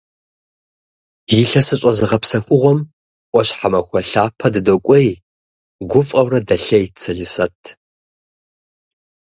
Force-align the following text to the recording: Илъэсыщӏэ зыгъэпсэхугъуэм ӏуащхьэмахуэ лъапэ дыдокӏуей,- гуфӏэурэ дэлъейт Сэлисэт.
Илъэсыщӏэ 1.39 1.91
зыгъэпсэхугъуэм 1.97 2.79
ӏуащхьэмахуэ 3.31 4.01
лъапэ 4.09 4.47
дыдокӏуей,- 4.53 5.09
гуфӏэурэ 5.89 6.39
дэлъейт 6.47 6.93
Сэлисэт. 7.03 7.59